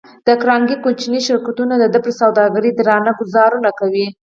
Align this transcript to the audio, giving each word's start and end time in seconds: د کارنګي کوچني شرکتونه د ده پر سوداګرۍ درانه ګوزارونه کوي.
د 0.27 0.29
کارنګي 0.41 0.75
کوچني 0.83 1.19
شرکتونه 1.27 1.73
د 1.77 1.85
ده 1.93 1.99
پر 2.03 2.11
سوداګرۍ 2.21 2.71
درانه 2.79 3.11
ګوزارونه 3.19 3.69
کوي. 3.79 4.07